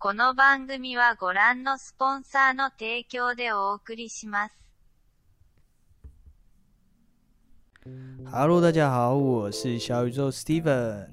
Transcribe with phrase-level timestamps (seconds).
[0.00, 4.54] この番組はご覧のスポンサーの提供でお送りします。
[8.30, 11.08] Hello，大家好，我是小宇宙 Steven。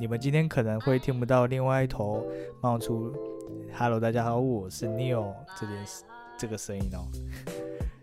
[0.00, 2.26] 你们今天可能会听不到另外一头
[2.60, 3.14] 冒出
[3.78, 6.02] “Hello，大家好，我是 Neil” 这件事
[6.36, 7.06] 这个声音哦。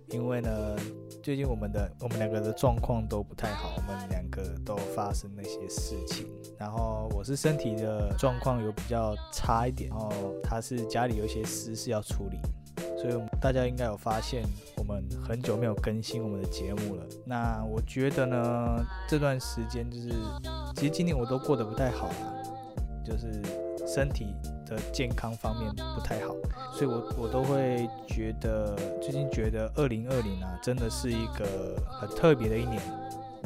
[0.07, 0.77] 因为呢，
[1.23, 6.27] 最近我们的我们两个的状况都不太好，我们两个都发生那些事情。
[6.59, 10.11] 然后我是身体的状况有比较差一点，然后
[10.43, 12.37] 他是家里有一些私事要处理，
[12.97, 14.43] 所以大家应该有发现，
[14.75, 17.05] 我们很久没有更新我们的节目了。
[17.25, 20.09] 那我觉得呢，这段时间就是，
[20.75, 22.33] 其实今年我都过得不太好啦，
[23.01, 23.41] 就是
[23.93, 24.33] 身体
[24.65, 26.33] 的健康方面不太好，
[26.73, 31.45] 所以我我都会觉得，最近觉得二零二零啊，真的是一个
[31.91, 32.81] 很特别的一年。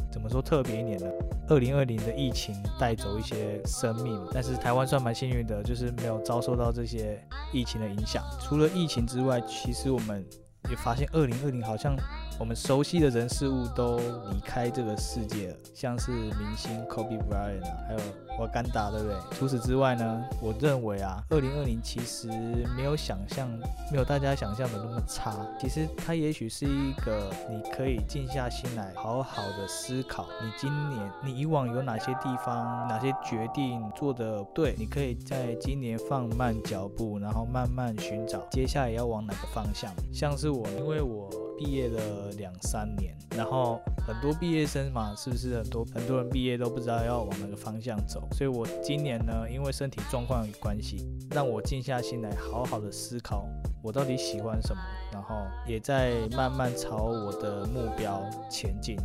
[0.10, 1.06] 怎么说特别一年呢？
[1.50, 8.24] 二零二零的疫情带走一些生命，但是台湾算蛮幸运的，就是没有遭受到这些疫情的影响。
[8.40, 10.26] 除了疫情之外，其实我们
[10.70, 11.96] 也发现，二零二零好像
[12.40, 13.98] 我们熟悉的人事物都
[14.32, 18.00] 离开这个世界了，像是明星 Kobe Bryant 啊，还有
[18.40, 19.16] 瓦干达，对不对？
[19.32, 22.28] 除此之外呢，我认为啊，二零二零其实
[22.76, 23.50] 没有想象，
[23.92, 25.36] 没有大家想象的那么差。
[25.60, 39.92] 其实它也许是一个你可以静下心来，好好的思考，你今年你以往有哪些地方、哪些决定做的对，你可以在今年放慢脚步，然后慢慢寻找接下来要往哪个方向。
[40.14, 41.47] 像是我，因为我。
[41.58, 48.28] 毕业了两三年，然后很多毕业生嘛，是不是很多很多人毕业都不知道要往哪个方向走？
[48.32, 53.48] 所以我今年呢，因为身体状况有关系，让我静下心来，好好的思考
[53.82, 55.36] 我到底喜欢什么，然后
[55.68, 58.96] 也在慢慢朝我的目标前进，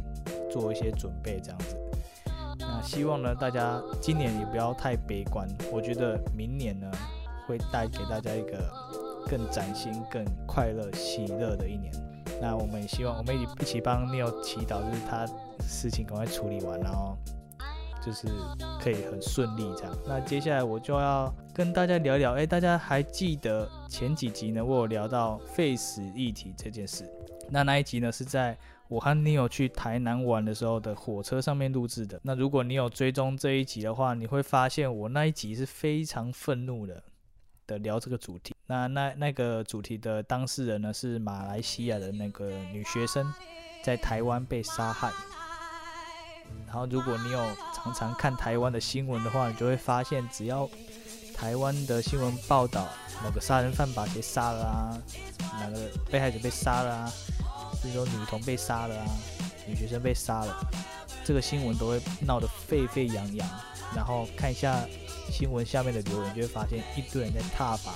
[0.51, 1.77] 做一些准备，这样子。
[2.59, 6.91] 那希望呢，大家今年也不要太悲观，我觉得明年呢，
[7.47, 8.71] 会带给大家一个
[9.27, 11.93] 更崭新、更快乐、喜乐的一年。
[12.43, 15.25] 那我们也希望，我们一起一起帮 Neil 祈祷，就是他
[15.61, 17.17] 事情赶快处理完，然后
[18.05, 18.27] 就是
[18.81, 19.97] 可以很顺利这样。
[20.05, 24.65] 那接下来我就要跟大家聊聊，哎，大家还记得前几集呢？
[24.65, 27.09] 我有聊到废死议题这件事。
[27.49, 28.59] 那那一集呢是在
[28.89, 32.19] 我和 Neil 去台南玩的时候的火车上面录制的。
[32.25, 37.01] 那如果你有追踪这一集的话，你会发现我那一集是非常愤怒的。
[37.65, 43.33] 的聊这个主题，那那那个主题的当事人呢是马来西亚的那个女学生，
[43.83, 45.11] 在台湾被杀害。
[46.67, 50.69] 然后如果你有常常看台湾的新闻的话，你就会发现，只要
[51.35, 52.89] 台湾的新闻报道
[53.23, 54.99] 某个杀人犯把谁杀了啊，
[55.61, 57.13] 哪个被害者被杀了啊，
[57.83, 59.07] 比如说女童被杀了啊，
[59.67, 60.57] 女学生被杀了，
[61.25, 63.49] 这个新闻都会闹得沸沸扬扬。
[63.95, 64.87] 然后看一下。
[65.31, 67.93] 新闻下面的留言就会发现一堆人在挞伐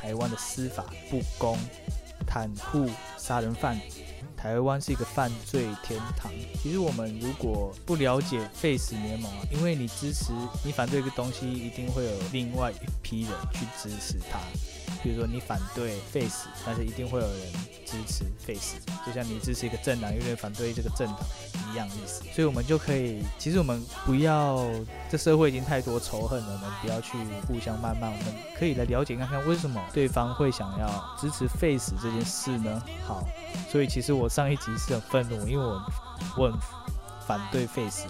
[0.00, 1.58] 台湾的司法不公，
[2.26, 2.88] 袒护
[3.18, 3.78] 杀人犯。
[4.36, 6.32] 台湾是一个犯罪天堂。
[6.62, 10.32] 其实我们如果不了解 Face 联盟啊，因为你支持
[10.64, 14.38] 你反对一个东西，一定会有另外一批人去支持它。
[15.02, 17.52] 比如说你反对 Face，，但是一定会有人
[17.84, 18.76] 支持 Face。
[19.06, 21.20] 就像你支持一个政党，有人反对这个政党
[21.72, 22.22] 一样意思。
[22.32, 24.64] 所以我们就可以，其实我们不要，
[25.10, 28.08] 这社会已经太多仇恨了，我们不要去互相谩骂。
[28.08, 28.24] 我们
[28.58, 32.82] 可以来了解看看，为什么对方会想要支持 Face 这件事呢？
[33.06, 33.24] 好，
[33.70, 35.82] 所以其实我上一集是很愤怒，因为我
[36.36, 36.58] 我很
[37.26, 38.06] 反对 Face。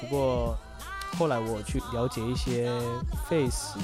[0.00, 0.56] 不过
[1.18, 2.70] 后来我去了解一些
[3.28, 3.78] Face。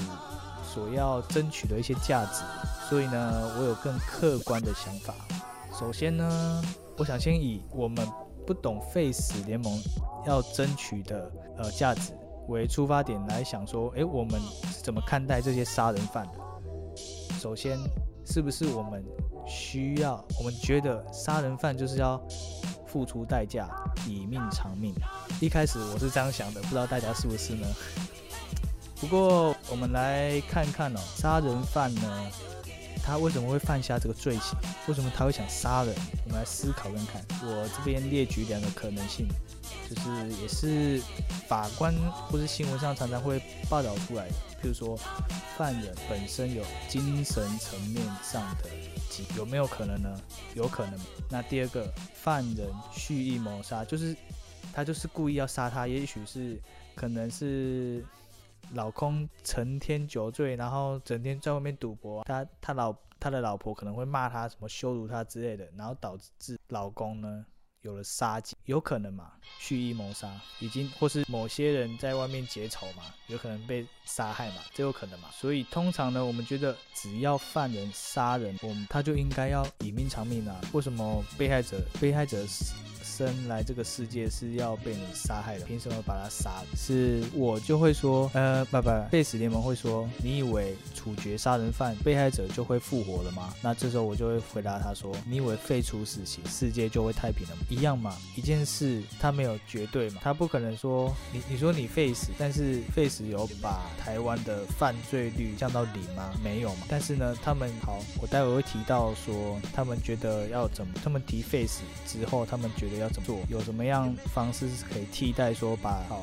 [0.71, 2.43] 所要争取的一些价值，
[2.87, 5.15] 所以呢，我有更客观的想法。
[5.77, 6.63] 首先呢，
[6.95, 8.07] 我想先以我们
[8.49, 9.79] 不懂废死联盟
[10.25, 12.17] 要争取的呃价值
[12.47, 14.41] 为出发点来想说，诶，我们
[14.73, 16.33] 是怎么看待这些杀人犯的？
[17.39, 17.77] 首先，
[18.25, 19.05] 是不是我们
[19.45, 20.15] 需要？
[20.39, 22.19] 我们觉得杀人犯就是要
[22.87, 23.69] 付出代价，
[24.07, 24.95] 以命偿命。
[25.39, 27.67] 一开始我是这样想的，不知道大家是不是呢？
[28.99, 32.31] 不过，我们来看看哦，杀人犯呢，
[33.09, 34.55] 他为什么会犯下这个罪行？
[34.87, 35.95] 为什么他会想杀人？
[36.25, 37.25] 我们来思考看看。
[37.41, 39.27] 我这边列举两个可能性，
[39.89, 41.01] 就是也是
[41.47, 41.91] 法官
[42.29, 44.33] 或是新闻上常常会报道出来的。
[44.61, 44.95] 譬如说，
[45.57, 48.69] 犯人本身有精神层面上的
[49.09, 50.21] 疾，有没有可能呢？
[50.53, 50.99] 有可能。
[51.31, 54.15] 那第二个，犯人蓄意谋杀，就是
[54.71, 56.59] 他就是故意要杀他，也许是
[56.95, 58.05] 可能是。
[58.73, 62.23] 老公成天酒醉，然后整天在外面赌博。
[62.23, 67.45] 他他老他的老婆可能会骂他什么羞辱他之类的，然后导致老公呢
[67.81, 68.55] 有了杀机。
[68.69, 70.29] 有可能嘛，蓄意谋杀，
[70.59, 75.27] 已经或是某些人在外面结仇嘛，有可能被杀害嘛，这有可能嘛。
[75.35, 80.61] 所以通常呢，我们觉得只要犯人杀人，我们他就应该要以命偿命啊。
[80.71, 82.45] 为什么被害者被害者？
[83.01, 86.67] 生来这个世界是要被你杀害的，凭什么把他杀了？
[86.77, 93.53] 是我就会说，呃，不不，贝斯联盟会说，你以为处决杀人犯被害者就会复活了吗？
[93.61, 97.61] 那这时候我就会回答他说，你以为废除死刑，世界就会太平了吗？
[97.69, 106.31] 一样嘛，一件事他没有绝对嘛，他不可能说你你说你 Face，，但是 Face 有把台湾的犯罪率降到零吗？
[106.41, 106.85] 没有嘛。
[106.87, 113.09] 但是呢，他们好，我待会会提到说，他们觉得要怎么，他们提 Face 之后，他们觉得要。
[113.09, 113.39] 怎么做？
[113.49, 116.21] 有什么样方式可以替代说把好？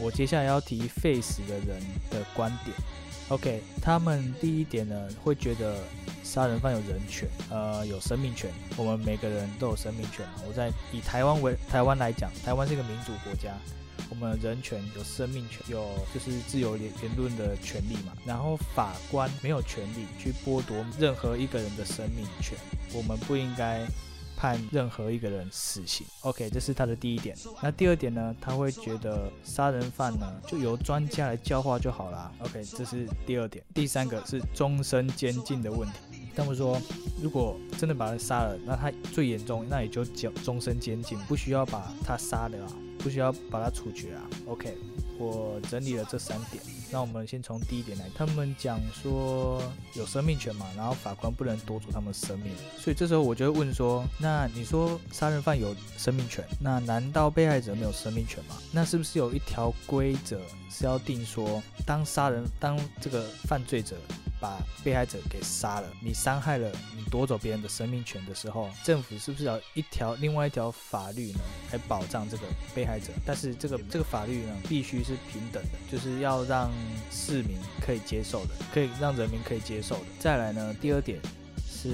[0.00, 1.80] 我接下来要提 face 的人
[2.10, 2.76] 的观点。
[3.30, 5.78] OK，他们第一点呢，会觉得
[6.22, 8.50] 杀人犯有人权，呃，有生命权。
[8.76, 10.42] 我们每个人都有生命权嘛。
[10.46, 13.54] 我在以台湾为台湾来讲，台湾是一个民主国家，
[14.10, 18.12] 我们人权有生命权，有就是自由言言论的权利嘛。
[18.26, 22.58] 然后法官没有权利去剥夺任何一个人的生命权，
[22.92, 23.86] 我们不应该。
[24.36, 27.36] 判任何一个人死刑，OK，这是他的第一点。
[27.62, 28.34] 那第二点呢？
[28.40, 33.64] 他会觉得杀人犯呢就由专家来教化就好了，OK，这是第二点。
[33.74, 35.94] 第三个是终身监禁的问题。
[36.36, 36.80] 他们说，
[37.22, 44.76] 如果真的把他杀了，那他最严重，那也就终终身监禁，不需要把他杀了啊，不需要把他处决啊，OK。
[45.16, 46.60] 我整理了这三点，
[46.94, 48.04] 那我们先从第一点来。
[48.14, 49.60] 他们讲说
[49.94, 58.54] 有生命权嘛，然后法官不能夺走他们生命，所以这时候我就会问说，那你说杀人犯有生命权，那难道被害者没有生命权吗？
[58.70, 63.96] 那是不是有一条规则是要定说，当杀人当这个犯罪者？
[64.44, 71.38] 把被害者给杀了，你伤害了，你夺走别人的生命权的时候，政府是不是要一条另外一条法律呢，
[71.72, 72.42] 来保障这个
[72.74, 73.06] 被害者？
[73.24, 76.70] 但是这个这个法律呢，必须是平等的，就是要让
[77.10, 80.04] 市民可以接受的，可以让人民可以接受的。
[80.20, 81.18] 再来呢，第二点
[81.66, 81.88] 是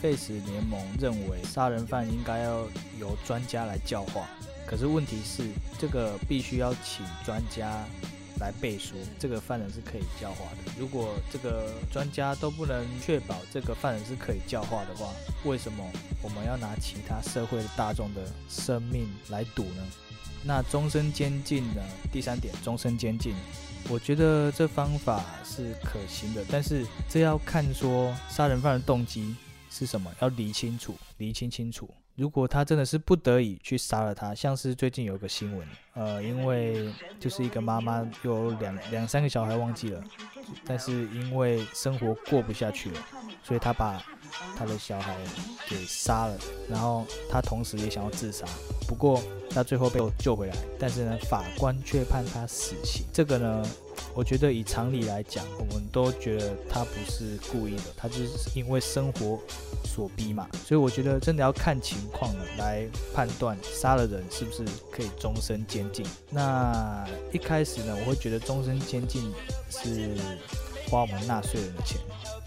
[0.00, 2.66] 废死联盟认为杀人犯应该要
[2.98, 4.26] 由专家来教化，
[4.66, 5.42] 可是问题是
[5.78, 7.84] 这个必须要请专家。
[8.40, 10.72] 来背书，这个犯人是可以教化的。
[10.78, 15.12] 如果这个专家都不能确保这个犯人是可以教化的话，
[15.44, 15.84] 为什么
[16.22, 19.86] 我们要拿其他社会大众的生命来赌呢？
[20.42, 21.82] 那终身监禁呢？
[22.10, 23.34] 第三点，终身监禁，
[23.90, 29.36] 我觉得这方法是可行的，但是这要看说杀人犯的动机
[29.70, 31.86] 是什么，要理清楚，理清清楚。
[32.20, 40.04] 如果他真的是不得已去杀了他，像是最近有个新闻，呃，因为就是一个妈妈有两两三个小孩忘记了，
[40.66, 43.00] 但是因为生活过不下去了，
[43.42, 44.04] 所以他把
[44.54, 45.16] 他的小孩
[45.66, 46.36] 给杀了，
[46.68, 48.44] 然后他同时也想要自杀，
[48.86, 53.66] 不过他最后被救回来，但是呢，法官却判他死刑，这个呢？
[54.20, 59.40] 我觉得以常理来讲，我们都觉得他不是故意的，他就是因为生活
[59.82, 60.46] 所逼嘛。
[60.66, 64.62] 所以我觉得真的要看情况来判断杀了人是不是
[64.92, 66.04] 可以终身监禁。
[66.28, 67.02] 那
[67.32, 69.32] 一开始呢，我会觉得终身监禁
[69.70, 70.10] 是
[70.90, 71.98] 花我们纳税人的钱。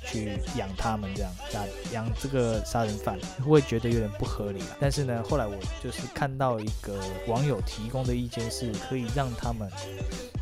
[0.06, 4.78] 去养他们这样，养养这个杀人犯，会觉得有点不合理啊。
[4.80, 9.70] 但是呢，后来我就是看到一个网友提供的意见，是可以让他们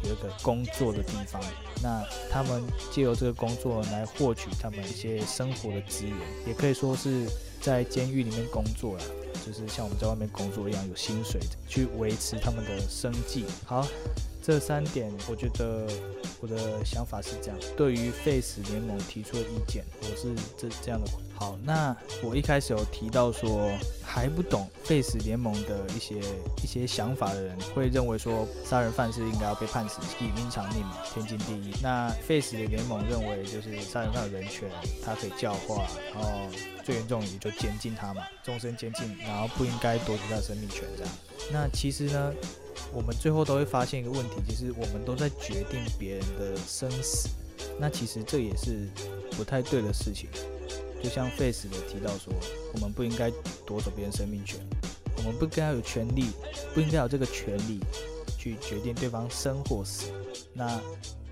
[0.04, 1.42] 有一个工作的地方，
[1.84, 7.28] 那他们借由这个工作来获取他们一些生活的资源，也可以说是
[7.62, 9.04] 在监狱里面工作了，
[9.46, 13.46] 就是像我们在外面工作一样，有薪水，去维持他们的生计。
[13.66, 13.88] 好。
[14.42, 15.88] 这三点，我觉得
[16.40, 17.58] 我的想法是这样。
[17.78, 21.08] 对于 Face 联盟提出的意见，我是这这样的。
[21.36, 23.72] 好，那我一开始有提到说，
[24.04, 26.20] 还不懂 Face 联盟的一些
[26.64, 31.74] 一些想法的人，会认为说杀人犯是应该要被判死，以命偿命嘛，天经地义。
[31.82, 34.70] 那 Face 的联盟认为，就是杀人犯有人权，
[35.04, 36.30] 他可以教化，然后
[36.84, 41.14] 最严重也就监禁他嘛，终身监禁，然后不应该夺取他的生命权这样。
[41.52, 42.34] 那其实呢？
[42.94, 47.30] 我们最后都会发现一个问题，就是我们都在决定别人的生死，
[47.80, 48.88] 那其实这也是
[49.32, 50.30] 不太对的事情。
[51.02, 52.34] 就像 Face 的提到说，
[52.74, 53.32] 我们不应该
[53.66, 54.60] 夺走别人生命权，
[55.18, 56.26] 我们不应该有权利，
[56.74, 57.80] 不应该有这个权利
[58.38, 60.12] 去决定对方生或死。
[60.54, 60.80] 那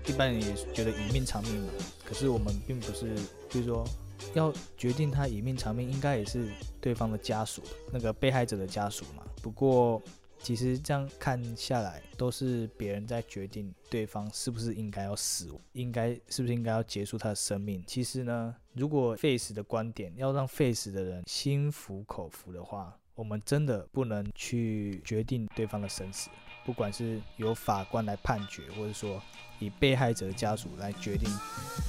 [0.06, 1.68] 一般人也觉得以命偿命嘛，
[2.04, 3.14] 可是我们并不是，
[3.48, 3.86] 就是说
[4.34, 6.48] 要决定他以命偿命，应该也是
[6.80, 9.22] 对方的家属，那个被害者的家属嘛。
[9.42, 10.02] 不过。
[10.42, 17.84] 其实这样看下来，都是别人在决定对方是不是应该要死，应该是不是应该要结束他的生命。
[17.86, 26.30] 其实呢，如果 face 的观点要让 face 的人心服口服的话，我们真的不能去决定对方的生死，
[26.64, 29.22] 不管是由法官来判决，或者说。
[29.60, 31.28] 以被害者的家属来决定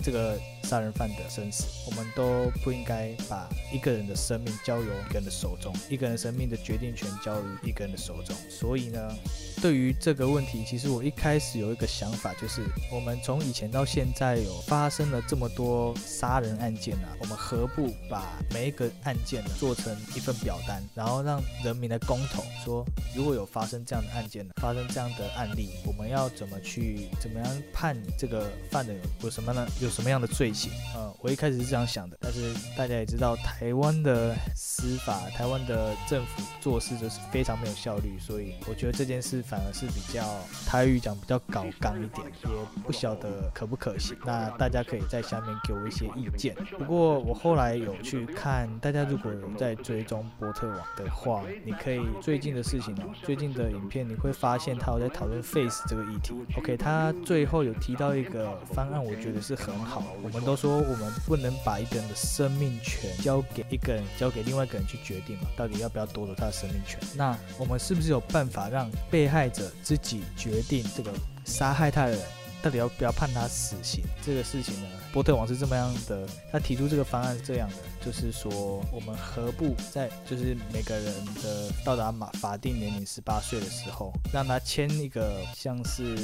[0.04, 8.36] 这个杀人犯的生死，我们都不应该把一个人的生命交由一个人的手中，一个人生命的决定权交于一个人的手中。
[8.50, 9.16] 所以呢，
[9.62, 22.86] 对于这个问题，其实我一开始有一个想法，就是我们从以前到现在有发生了这么多杀人案件啊，我们何不把每一个案件呢做成一份表单，然后让人民来公投，说
[23.16, 27.61] 如果有发生这样的案件呢，发生这样的案例，我们要怎么去怎么样？
[27.74, 29.68] 判你这个犯人有什么呢？
[29.80, 30.72] 有什么样的罪行？
[30.96, 40.24] 呃，我一开始是这样想的，但是大家也知道，台湾的司法，台湾的政府做事就是非常没有效率，所以我觉得这件事反而是比较
[40.66, 44.18] 台语讲比较搞刚一点，也不晓得可不可行。
[44.26, 46.56] 那大家可以在下面给我一些意见。
[46.78, 56.34] 不过我后来有去看，大家如果有在追踪波特网的话，你可以最近的事情哦，最近的影片你会发现他有在讨论 face 这个议题。
[56.58, 57.62] OK，他最后。
[57.62, 60.04] 有提到一个方案，我觉得是很好。
[60.24, 66.98] 我们都说我们不能把一个人的生命权交给一个人，交给另外一个人去决定嘛，到底要不要夺走他的生命权？
[67.16, 71.12] 那我们是不是有办法让被害者自己决定这个
[71.46, 72.22] 杀害他的人
[72.62, 74.04] 到底要不要判他死刑？
[74.26, 74.88] 这个事情呢？
[75.12, 77.76] 波特王是这么样的，他提出这个方案是这样的，
[78.06, 81.14] 就是说我们何不在就是每个人
[81.44, 86.16] 的到达法法定年龄十八岁的时候，让他签一个像是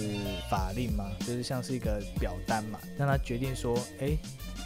[0.50, 4.18] 法令嘛，就是像是一个表单嘛，让他决定说，哎。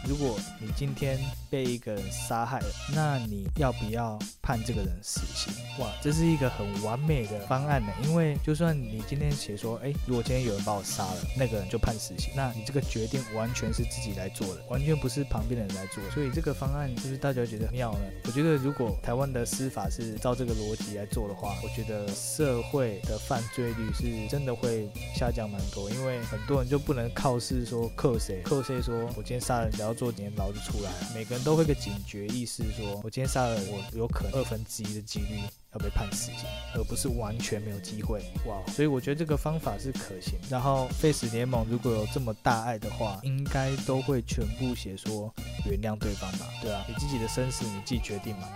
[0.03, 5.53] 如果你今天被一个人杀害了，那你要不要判这个人死刑？
[5.77, 7.93] 哇，这是一个很完美的方案呢。
[8.03, 16.03] 因为就算你今天写说，哎，如果今天有人把我杀了，那个就判死刑，那你这个决定完全是自己来做的，完全不是旁边的人来做。
[16.11, 17.99] 所以这个方案就是大家觉得妙呢。
[18.25, 25.89] 我觉得如果台湾的司法是照这个逻辑来做的话，我觉得社会的犯罪率是真的会下降蛮多。
[25.91, 29.91] 因为很多人就不能靠是说克谁克谁，说我今天杀人只要。
[30.01, 35.37] 做几年牢就出来了，每个人都会个警觉意识，说我今天杀了我，有可能二分之一的几率
[35.73, 38.21] 要被判死刑，而不是完全没有机会。
[38.45, 40.37] 哇，所以我觉得这个方法是可行。
[40.49, 45.33] 然后 Face 联盟如果有这么大爱的话，应该都会全部写说
[45.65, 46.45] 原谅对方吧？
[46.61, 48.47] 对啊，你自己的生死你自己决定嘛。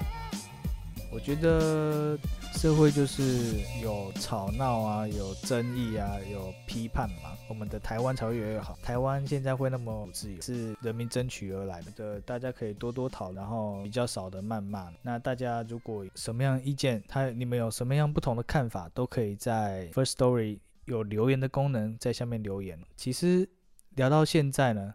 [1.26, 2.16] 觉得
[2.54, 8.78] 社会就是有吵闹啊，有争议啊，有批判嘛，我们的台湾才会越来越好。
[8.84, 12.22] 台湾现在会那么自由，是人民争取而来的。
[12.22, 14.94] 大家可以多多讨，然后比较少的谩骂。
[15.02, 22.80] 那大家如果什么样意见，他你们有什么样不同的看法，都可以在 First Story 有留言的功能，在下面留言。
[22.96, 23.50] 其实
[23.96, 24.94] 聊到现在呢，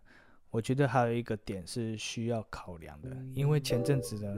[0.51, 4.37] 我觉得还有一个点是需要考量的，因为前阵子呢。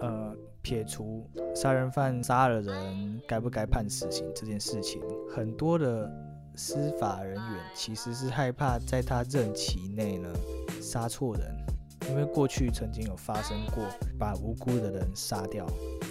[0.00, 6.08] 呃，撇除杀人犯杀了人该不该判死刑这件事情，很多的
[6.54, 10.28] 司法人员其实是害怕在他任期内呢
[10.80, 11.56] 杀错人，
[12.10, 13.84] 因为过去曾经有发生过
[14.18, 15.66] 把无辜的人杀掉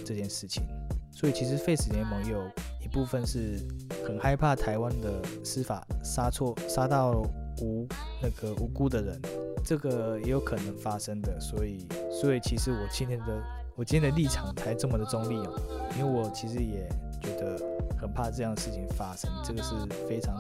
[0.06, 0.64] 这件事情，
[1.12, 2.44] 所以其实 Face 联盟也有
[2.84, 3.60] 一部分是
[4.06, 7.22] 很害怕台湾的司法杀错杀到
[7.62, 7.88] 无
[8.22, 9.22] 那个无辜的人，
[9.64, 13.44] 这个也有可能发生的，所以所以其实我今天的。
[13.78, 15.54] 我今天的立场才这么的中立哦，
[16.00, 16.90] 因为我其实也
[17.22, 17.56] 觉得
[18.02, 19.76] 很怕这样的事情发生，这个是
[20.10, 20.36] 非常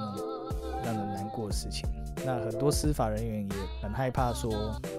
[0.83, 1.87] 让人难过的事情。
[2.25, 4.51] 那很多司法人员也很害怕说，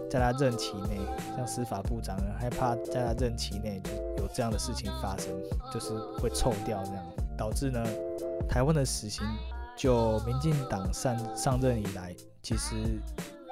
[0.08, 1.00] 在他任期内，
[1.36, 3.82] 像司法部长很害怕在他任期内
[4.18, 5.32] 有这样的事情发生，
[5.74, 7.04] 就是会臭掉这样，
[7.36, 7.84] 导致呢，
[8.48, 9.26] 台湾的死刑
[9.76, 12.76] 就民进党上上任以来，其实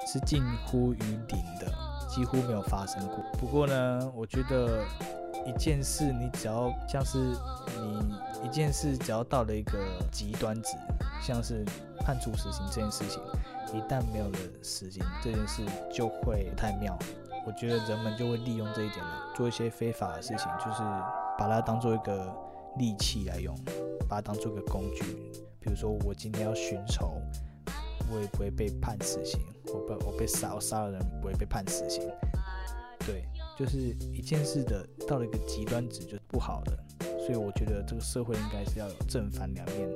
[0.07, 1.69] 是近乎于零的。
[2.17, 3.17] 几乎没有发生过。
[3.39, 4.83] 不过呢，我觉得
[5.45, 7.19] 一件事，你只要像是
[7.79, 9.77] 你一件事，只要到了一个
[10.11, 10.75] 极端值，
[11.21, 11.63] 像是
[11.99, 13.21] 判处死刑这件事情，
[13.71, 16.97] 一旦没有了死刑这件事，就会太妙。
[17.45, 20.81] 我觉得人们就会利用这一点来，做一些非法的事情，就是
[21.37, 22.33] 把它当做一个
[22.79, 23.55] 利器来用，
[24.09, 25.03] 把它当做一个工具。
[25.59, 27.21] 比如说，我今天要寻仇。
[28.09, 29.41] 我也不会被判死刑，
[29.73, 32.03] 我被我被杀，我杀了人不会被判死刑。
[32.99, 33.23] 对，
[33.57, 33.77] 就是
[34.11, 36.77] 一件事的到了一个极端值就不好的，
[37.25, 39.89] 所以我觉得这个社会应该是要有正反两面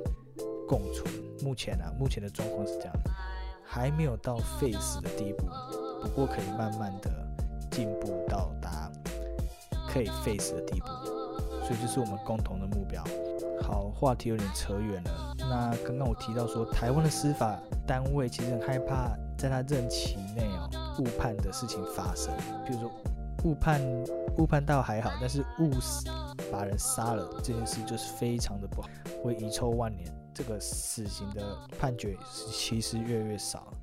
[0.66, 1.06] 共存。
[1.42, 2.94] 目前啊，目前的状况是这样，
[3.62, 5.46] 还没有到废死的地步，
[6.02, 7.10] 不过可以慢慢的
[7.70, 8.90] 进步到达
[9.88, 10.86] 可以废死的地步，
[11.66, 13.04] 所以这是我们共同的目标。
[13.60, 15.34] 好，话题有点扯远了。
[15.38, 20.70] 那刚刚我提到说，台湾的司法单位其实很害怕在他任期内哦
[21.00, 22.32] 误判的事情发生。
[22.64, 22.92] 比如说，
[23.42, 23.82] 误判
[24.38, 26.08] 误判倒还好，但是误死
[26.52, 28.88] 把人杀了这件事就是非常的不好，
[29.20, 30.08] 会遗臭万年。
[30.32, 33.74] 这个死刑的判决其实越来越少。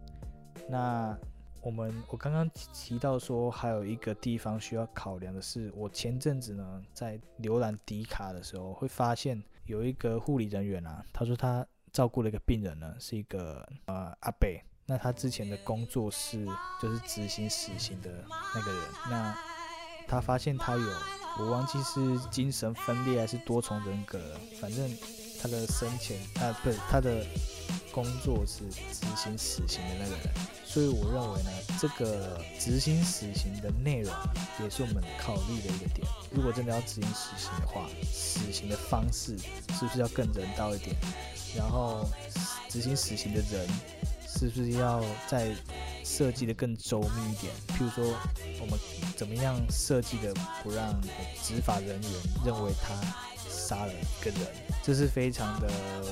[0.70, 1.14] 那
[1.62, 14.64] 我们我刚刚提到说，还有一个地方需要考量的是，我前阵子呢在浏览迪卡的时候，会发现有一个护理人员啊，他说他照顾了一个病人呢，是一个呃阿北。
[14.90, 16.44] 那他之前的工作是
[16.82, 18.10] 就是执行死刑的
[18.56, 18.82] 那个人。
[19.08, 19.38] 那
[20.08, 20.94] 他发现他有，
[21.38, 24.20] 我忘记是精神分裂还是多重人格，
[24.60, 24.92] 反正
[25.40, 27.24] 他的生前啊不是他的
[27.92, 30.34] 工作是执行死刑的那个人。
[30.66, 34.12] 所以我认为呢，这个执行死刑的内容
[34.60, 36.08] 也是我们考虑的一个点。
[36.32, 40.96] 如果真的要执行死刑的话，死刑的方式是不是要更人道一点？
[41.56, 42.10] 然后
[42.68, 43.68] 执行死刑的人。
[44.32, 45.54] 是不是要再
[46.04, 47.52] 设计的更周密一点？
[47.70, 48.06] 譬如说，
[48.62, 48.80] 我们
[49.18, 50.34] 怎么样设计的
[50.64, 50.94] 不让
[51.44, 52.12] 执法人员
[52.46, 52.94] 认为他
[53.50, 54.48] 杀了一个人？
[54.84, 55.68] 这是非常的，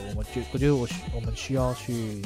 [0.09, 2.21] 我们觉我觉得我我们需要去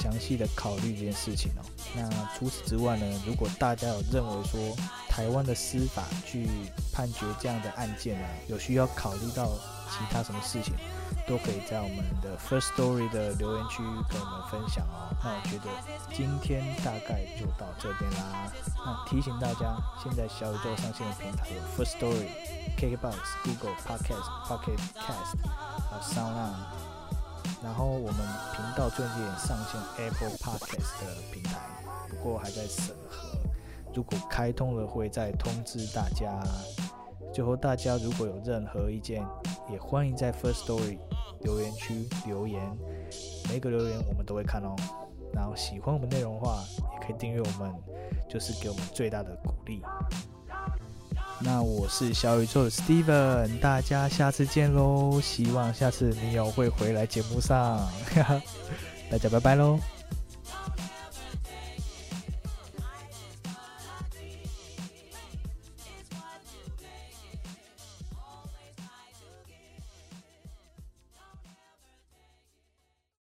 [0.00, 1.62] 详细的考虑这件事情哦。
[1.94, 3.22] 那除此之外呢？
[3.24, 4.76] 如果大家有认为说
[5.08, 6.46] 台湾的司法去
[6.92, 9.52] 判决这样的案件呢，有需要考虑到
[9.90, 10.74] 其他什么事情？
[11.26, 15.12] 都可以在我们的 First Story 的留言区跟我们分享哦。
[15.22, 15.68] 那我觉得
[16.14, 18.50] 今天大概就到这边啦。
[18.78, 22.28] 那提醒大家，现在小宇宙上线的平台有 First Story、
[22.78, 25.36] KKBox、Google Podcast、Pocket Cast
[25.90, 26.54] 还有 Sound On。
[27.62, 28.16] 然后我们
[28.56, 31.58] 频道最近也上线 Apple Podcast 的平台，
[32.08, 33.36] 不过还在审核。
[33.94, 36.40] 如果开通了，会再通知大家。
[37.32, 39.24] 最后，大家如果有任何意见，
[39.70, 40.98] 也欢迎在 First Story
[41.42, 42.60] 留言区留言，
[43.48, 44.74] 每个留言我们都会看哦。
[45.32, 47.72] 然后喜欢我们内容的话，也可以订阅我们，
[48.28, 49.82] 就是给我们最大的鼓励。
[51.40, 55.20] 那我是小宇宙的 Steven，大家下次见喽！
[55.20, 57.86] 希望下次你有会回来节目上，
[59.10, 59.78] 大家拜拜喽。